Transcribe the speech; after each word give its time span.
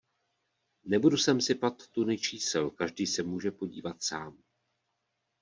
Nebudu 0.93 1.17
sem 1.17 1.41
sypat 1.47 1.87
tuny 1.87 2.17
čísel, 2.17 2.69
každý 2.69 3.07
se 3.07 3.23
může 3.23 3.51
podívat 3.51 4.03
sám. 4.03 4.43